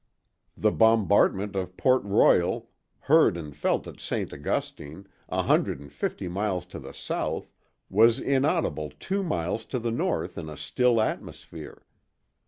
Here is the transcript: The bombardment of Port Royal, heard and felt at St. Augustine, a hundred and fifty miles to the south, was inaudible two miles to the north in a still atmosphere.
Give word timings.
The 0.57 0.71
bombardment 0.71 1.55
of 1.55 1.77
Port 1.77 2.03
Royal, 2.03 2.71
heard 3.01 3.37
and 3.37 3.55
felt 3.55 3.85
at 3.85 3.99
St. 3.99 4.33
Augustine, 4.33 5.05
a 5.29 5.43
hundred 5.43 5.79
and 5.79 5.93
fifty 5.93 6.27
miles 6.27 6.65
to 6.73 6.79
the 6.79 6.91
south, 6.91 7.51
was 7.87 8.17
inaudible 8.19 8.91
two 8.99 9.21
miles 9.21 9.63
to 9.67 9.77
the 9.77 9.91
north 9.91 10.39
in 10.39 10.49
a 10.49 10.57
still 10.57 10.99
atmosphere. 11.01 11.85